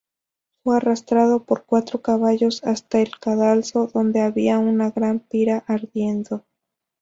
Fue 0.63 0.77
arrastrado 0.77 1.43
por 1.45 1.65
cuatro 1.67 2.01
caballos 2.01 2.63
hasta 2.63 2.99
el 3.01 3.11
cadalso, 3.19 3.85
donde 3.85 4.21
había 4.21 4.57
una 4.57 4.89
gran 4.89 5.19
pira 5.19 5.63
ardiendo. 5.67 6.43